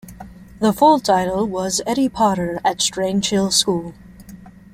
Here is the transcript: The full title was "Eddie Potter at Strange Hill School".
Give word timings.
The 0.59 0.73
full 0.73 0.99
title 0.99 1.45
was 1.45 1.79
"Eddie 1.85 2.09
Potter 2.09 2.59
at 2.65 2.81
Strange 2.81 3.29
Hill 3.29 3.51
School". 3.51 3.93